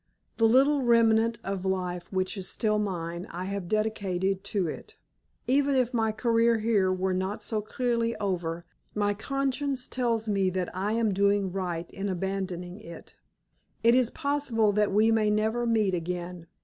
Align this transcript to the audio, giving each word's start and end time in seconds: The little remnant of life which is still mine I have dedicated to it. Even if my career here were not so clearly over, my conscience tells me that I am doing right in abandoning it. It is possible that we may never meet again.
The 0.37 0.47
little 0.47 0.81
remnant 0.81 1.37
of 1.43 1.63
life 1.63 2.11
which 2.11 2.35
is 2.35 2.49
still 2.49 2.79
mine 2.79 3.27
I 3.29 3.45
have 3.45 3.67
dedicated 3.67 4.43
to 4.45 4.67
it. 4.67 4.97
Even 5.45 5.75
if 5.75 5.93
my 5.93 6.11
career 6.11 6.57
here 6.57 6.91
were 6.91 7.13
not 7.13 7.43
so 7.43 7.61
clearly 7.61 8.15
over, 8.15 8.65
my 8.95 9.13
conscience 9.13 9.87
tells 9.87 10.27
me 10.27 10.49
that 10.49 10.75
I 10.75 10.93
am 10.93 11.13
doing 11.13 11.51
right 11.51 11.87
in 11.91 12.09
abandoning 12.09 12.79
it. 12.79 13.13
It 13.83 13.93
is 13.93 14.09
possible 14.09 14.71
that 14.71 14.91
we 14.91 15.11
may 15.11 15.29
never 15.29 15.67
meet 15.67 15.93
again. 15.93 16.47